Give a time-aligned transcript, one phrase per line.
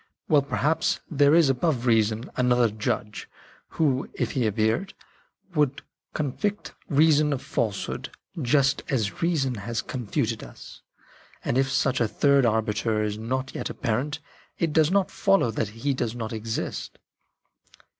[0.27, 3.29] Well, perhaps, there is above reason another judge
[3.77, 4.95] who, if he appeared,
[5.53, 5.83] would
[6.15, 8.09] con vict reason of falsehood,
[8.41, 10.81] just as reason has con futed us.
[11.45, 14.17] And if such a third arbiter is not yet apparent,
[14.57, 16.97] it does not follow that he does not exist."